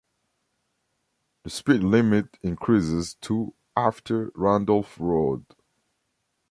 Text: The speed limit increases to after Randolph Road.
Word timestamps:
The 1.43 1.51
speed 1.51 1.83
limit 1.83 2.39
increases 2.41 3.13
to 3.21 3.53
after 3.77 4.31
Randolph 4.33 4.99
Road. 4.99 5.45